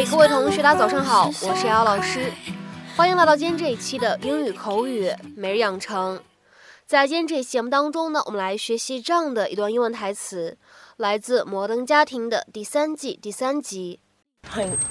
[0.00, 2.32] 嗨，各位同学，大家早上好，我是瑶老师，
[2.96, 6.18] 欢迎来到今天这一期的英语口语每日养成。
[6.86, 10.56] 在今天这期节目当中呢，我们来学习这样的一段英文台词，
[10.96, 14.00] 来自《摩登家庭》的第三季第三集。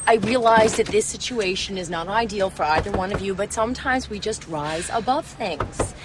[0.05, 4.07] I realize that this situation is not ideal for either one of you, but sometimes
[4.07, 5.95] we just rise above things.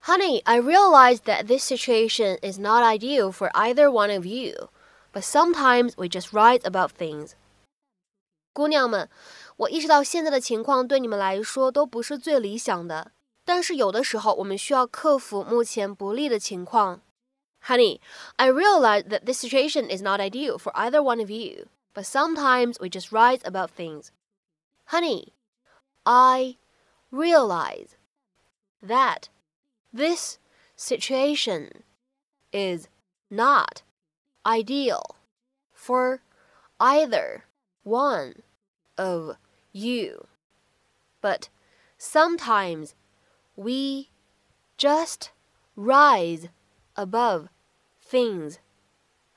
[0.00, 4.70] Honey, I realize that this situation is not ideal for either one of you,
[5.12, 7.36] but sometimes we just rise above things.
[8.52, 9.08] 姑娘们，
[9.56, 13.12] 我意识到现在的情况对你们来说都不是最理想的，
[13.44, 17.02] 但是有的时候我们需要克服目前不利的情况。
[17.66, 18.00] Honey,
[18.36, 22.74] I realize that this situation is not ideal for either one of you, but sometimes
[22.78, 24.08] we just rise above things.
[24.88, 25.32] Honey,
[26.04, 26.58] I
[27.10, 27.96] realize
[28.86, 29.28] that
[29.92, 30.38] this
[30.76, 31.84] situation
[32.52, 32.88] is
[33.30, 33.82] not
[34.44, 35.16] ideal
[35.72, 36.20] for
[36.78, 37.44] either
[37.88, 38.42] one
[38.96, 39.36] of
[39.72, 40.26] you.
[41.20, 41.48] But
[41.98, 42.94] sometimes
[43.56, 44.10] we
[44.76, 45.30] just
[45.76, 46.48] rise
[46.94, 47.48] above
[48.00, 48.58] things.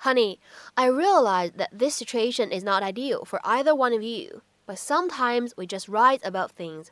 [0.02, 0.39] Honey,
[0.75, 5.53] I realize that this situation is not ideal for either one of you, but sometimes
[5.58, 6.89] we just rise above things.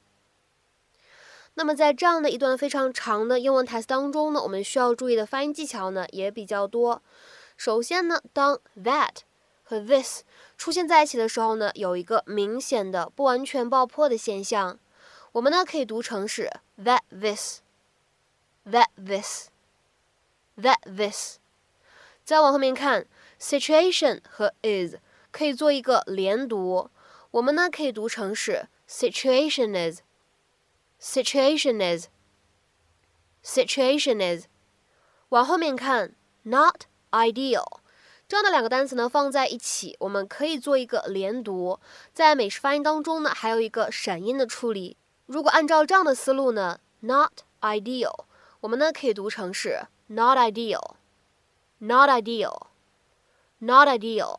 [1.58, 7.02] 那么在这样的一段非常长的英文台词当中呢，我们需要注意的发音技巧呢也比较多。
[7.55, 9.19] 首先呢，当 that
[9.70, 10.22] 和 this
[10.58, 14.80] 出现在一起的时候呢，有一个明显的不完全爆破的现象。
[15.30, 21.36] 我们呢可以读成是 that this，that this，that this。
[22.24, 23.06] 再往后面看
[23.40, 24.96] ，situation 和 is
[25.30, 26.90] 可以做一个连读，
[27.30, 29.92] 我们呢可以读成是 situation
[30.98, 31.78] is，situation
[33.44, 34.46] is，situation is。
[35.28, 37.80] 往后面看，not ideal。
[38.30, 41.80] 这样的两个单词呢放在一起，我们可以做一个连读。
[42.14, 44.96] 在美式发音当中呢，还有一个闪音的处理。
[45.27, 48.27] 如果按照这样的思路呢，not ideal，
[48.61, 54.39] 我们呢可以读成是 not ideal，not ideal，not ideal。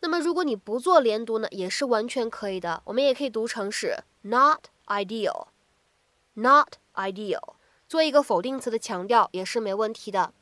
[0.00, 2.82] 那么如果你不做连读呢，也是完全可以的。
[2.86, 7.54] 我们也可以读成是 not ideal，not ideal，
[7.88, 10.32] 做一个否定词的强调也是没问题的。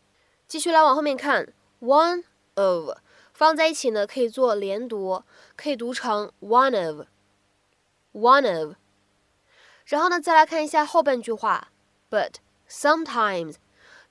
[0.49, 1.53] 继续来往后面看
[1.83, 2.25] ，one。
[2.56, 2.99] Of
[3.33, 5.22] 放在一起呢，可以做连读，
[5.56, 8.75] 可以读成 one of，one of。
[9.84, 11.69] 然后呢，再来看一下后半句话
[12.11, 12.34] ，but
[12.69, 13.55] sometimes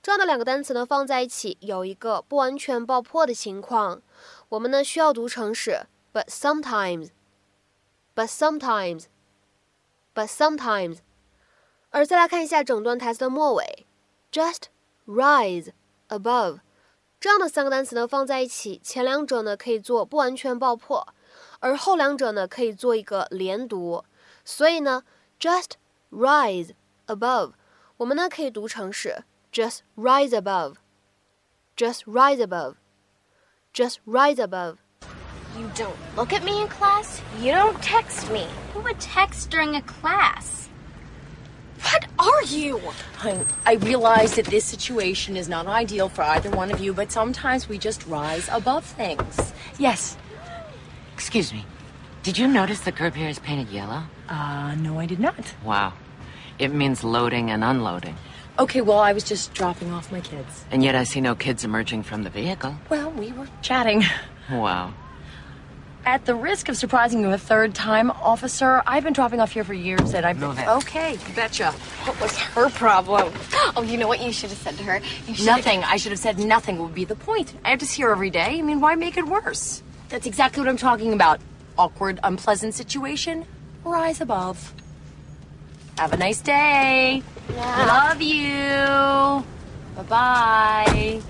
[0.02, 4.00] 这样的两个单词呢放在一起有一个不完全爆破的情况，
[4.50, 10.98] 我们呢需要读成是 but sometimes，but sometimes，but sometimes。
[11.90, 13.86] 而再来看一下整段台词的末尾
[14.30, 14.64] ，just
[15.06, 15.72] rise
[16.08, 16.60] above。
[17.18, 21.08] 这样的三个单词呢放在一起，前两者呢可以做不完全爆破，
[21.60, 24.04] 而后两者呢可以做一个连读。
[24.44, 25.02] 所以呢
[25.40, 25.72] ，just
[26.10, 26.70] rise
[27.06, 27.52] above，
[27.96, 34.76] 我们呢可以读成是 just rise above，just rise above，just rise above。
[35.58, 37.20] You don't look at me in class.
[37.40, 38.46] You don't text me.
[38.74, 40.68] Who would text during a class?
[41.82, 42.80] What are you?
[43.22, 47.12] I, I realize that this situation is not ideal for either one of you, but
[47.12, 49.52] sometimes we just rise above things.
[49.78, 50.16] Yes.
[51.14, 51.64] Excuse me.
[52.22, 54.02] Did you notice the curb here is painted yellow?
[54.28, 55.54] Uh, no, I did not.
[55.64, 55.92] Wow.
[56.58, 58.16] It means loading and unloading.
[58.58, 60.64] Okay, well, I was just dropping off my kids.
[60.70, 62.74] And yet I see no kids emerging from the vehicle.
[62.88, 64.02] Well, we were chatting.
[64.50, 64.94] Wow.
[66.06, 69.64] At the risk of surprising you a third time, officer, I've been dropping off here
[69.64, 70.56] for years and I've been.
[70.56, 71.72] Okay, betcha.
[71.72, 73.32] What was her problem?
[73.78, 75.00] Oh, you know what you should have said to her?
[75.44, 75.84] Nothing.
[75.84, 77.52] I should have said nothing would be the point.
[77.62, 78.58] I have to see her every day.
[78.58, 79.82] I mean, why make it worse?
[80.08, 81.40] That's exactly what I'm talking about.
[81.76, 83.44] Awkward, unpleasant situation.
[83.84, 84.72] Rise above.
[85.98, 87.22] Have a nice day.
[87.50, 87.86] Yeah.
[87.86, 89.44] Love you.
[90.08, 91.20] Bye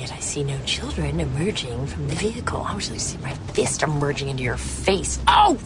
[0.00, 2.64] yet I see no children emerging from the vehicle.
[2.64, 5.18] I wish I see my fist emerging into your face.
[5.26, 5.58] Oh!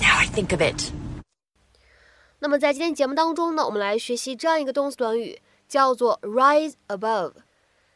[0.00, 0.92] Now I think of it.
[2.40, 7.32] 那么在今天节目当中呢，我们来学习这样一个动词短语，叫做 rise above。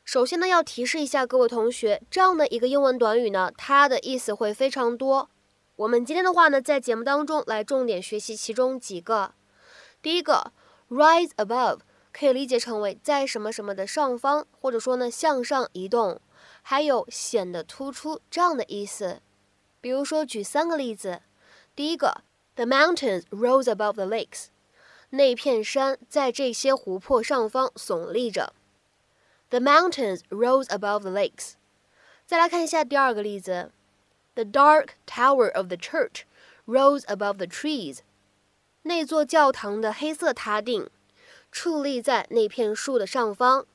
[0.05, 5.31] 首先呢，要提示一下各位同学，这样的一个英文短语呢，它的意思会非常多。
[5.77, 9.33] 我们今天的话呢，在节目当中来重点学习其中几个。
[10.01, 10.53] 第一个
[10.91, 11.79] ，rise above。
[12.13, 16.21] 可以理解成为在什么什么的上方，或者说呢向上移动，
[16.63, 19.21] 还有显得突出这样的意思。
[19.81, 21.23] 比如说，举三个例子。
[21.75, 22.23] 第一个
[22.55, 24.49] ，The mountains rose above the lakes，
[25.11, 28.53] 那片山在这些湖泊上方耸立着。
[29.49, 31.55] The mountains rose above the lakes，
[32.27, 33.71] 再来看一下第二个例子
[34.35, 36.23] ：The dark tower of the church
[36.67, 38.01] rose above the trees。
[38.83, 40.89] 那座教堂的黑色塔顶
[41.52, 43.66] 矗立在那片树的上方。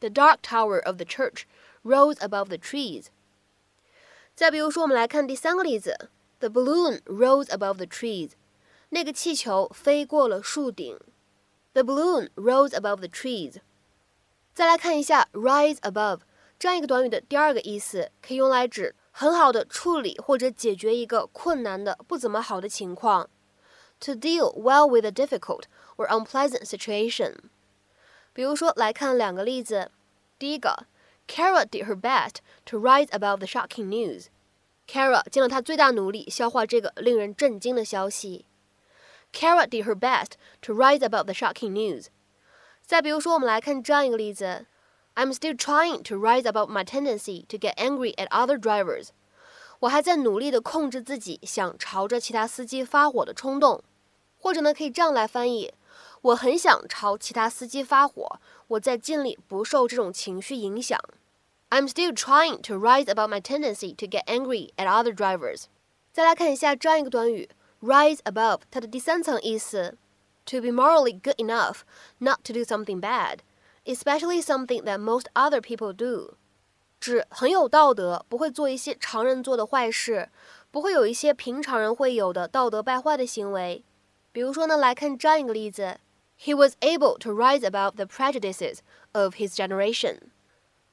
[0.00, 1.42] The dark tower of the church
[1.82, 3.06] rose above the trees。
[4.34, 8.30] 再比如说，我们来看第三个例子：The balloon rose above the trees。
[8.90, 10.98] 那个气球飞过了树顶。
[11.72, 13.56] The balloon rose above the trees。
[14.54, 16.20] 再来看一下 rise above
[16.58, 23.28] 这样一个短语的第二个意思，可以用来指很好的处理或者解决一个困难的、不怎么好的情况。
[24.00, 25.64] To deal well with a difficult
[25.96, 27.34] or unpleasant situation。
[28.32, 29.90] 比如说，来看两个例子。
[30.38, 30.86] 第一个，
[31.26, 32.36] Kara did her best
[32.66, 38.46] to rise above the shocking news。Kara 尽了她最大努力消化这个令人震惊的消息。
[39.32, 42.06] Kara did her best to rise above the shocking news。
[42.86, 44.66] 再比如说，我们来看这样一个例子：
[45.16, 49.08] I'm still trying to rise above my tendency to get angry at other drivers。
[49.80, 53.82] 我还在努力地控制自己想朝着其他司机发火的冲动。
[54.38, 55.74] 或者呢，可以这样来翻译：
[56.23, 60.97] 我很想朝其他司机发火，我在尽力不受这种情绪影响。
[61.69, 65.63] I'm still trying to rise above my tendency to get angry at other drivers。
[66.13, 67.49] 再来看一下这样一个短语。
[67.81, 69.97] rise above 它的第三层意思
[70.45, 71.79] ，to be morally good enough
[72.19, 73.39] not to do something bad,
[73.83, 76.35] especially something that most other people do，
[77.01, 80.29] 指很有道德，不会做一些常人做的坏事，
[80.71, 83.83] 不会有一些平常人会有的道德败坏的行为。
[84.31, 85.99] 比如说呢，来看这样一个例子
[86.42, 88.78] ：He was able to rise above the prejudices
[89.12, 90.18] of his generation。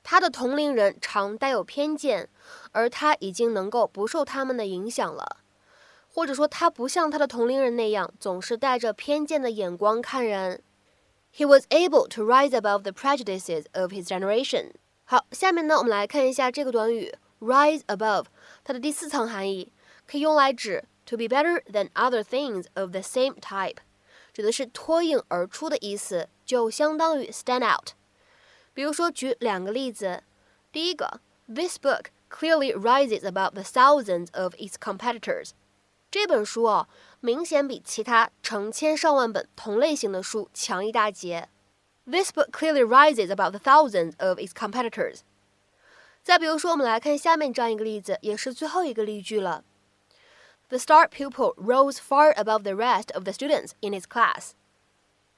[0.04, 2.30] 他的同龄人常带有偏见，
[2.72, 5.38] 而他已经能够不受他们的影响了。
[6.14, 10.62] 或者说，他不像他的同龄人那样总是带着偏见的眼光看人。
[11.36, 14.72] He was able to rise above the prejudices of his generation。
[15.04, 18.28] 好，下面呢，我们来看一下这个短语 rise above，
[18.64, 19.74] 它的第四层含义
[20.08, 23.78] 可以用来指 to be better than other things of the same type，
[24.41, 27.91] 指的是脱颖而出的意思，就相当于 stand out。
[28.73, 30.23] 比如说，举两个例子，
[30.73, 35.51] 第一个，This book clearly rises above the thousands of its competitors。
[36.11, 36.89] 这本书哦，
[37.21, 41.51] 明显比其他成千上万本同类型的书强一大截。
[42.07, 45.19] This book clearly rises above the thousands of its competitors。
[46.23, 49.65] 再比如说，我们来看下面这样一个例子，也是最后一个例句了。
[50.71, 54.53] The star pupil rose far above the rest of the students in his class。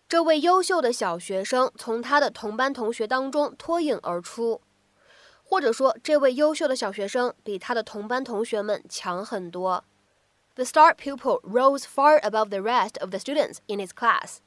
[0.06, 4.61] 这位优秀的小学生从他的同班同学当中脱颖而出，
[5.43, 9.84] 或者说，这位优秀的小学生比他的同班同学们强很多。
[10.55, 14.40] The star pupil rose far above the rest of the students in his class。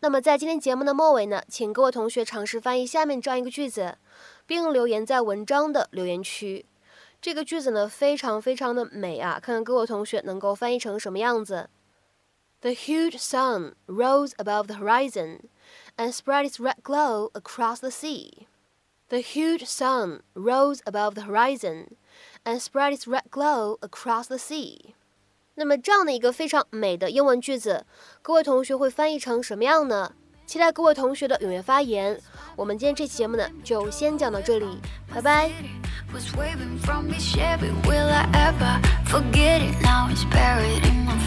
[0.00, 3.98] 那么在今天节目的末尾呢，请各位同学尝试翻译下面这样一个句子，
[4.46, 6.66] 并留言在文章的留言区。
[7.21, 11.69] 这个句子呢非常非常的美啊，看看各位同学能够翻译成什么样子。
[12.61, 15.49] The huge sun rose above the horizon
[15.97, 18.47] and spread its red glow across the sea.
[19.09, 21.97] The huge sun rose above the horizon
[22.43, 24.93] and spread its red glow across the sea.
[25.55, 27.85] 那么这样的一个非常美的英文句子，
[28.21, 30.15] 各位同学会翻译成什么样呢？
[30.48, 32.18] 期待各位同学的踊跃发言。
[32.56, 34.66] 我们今天这期节目呢，就先讲到这里，
[35.14, 35.50] 拜拜。
[36.10, 37.70] was waving from his Chevy.
[37.86, 39.78] Will I ever forget it?
[39.82, 41.18] Now it's buried in my